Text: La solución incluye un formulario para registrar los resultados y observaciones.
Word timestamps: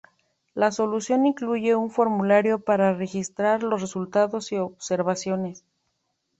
La 0.55 0.71
solución 0.71 1.27
incluye 1.27 1.75
un 1.75 1.91
formulario 1.91 2.57
para 2.57 2.95
registrar 2.95 3.61
los 3.61 3.81
resultados 3.81 4.51
y 4.51 4.57
observaciones. 4.57 5.63